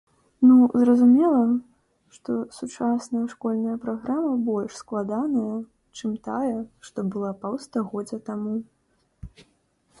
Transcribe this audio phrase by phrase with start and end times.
[0.49, 1.41] Ну, зразумела,
[2.15, 5.57] што сучасная школьная праграма больш складаная,
[5.99, 8.55] чым тая, што была паўстагоддзя таму!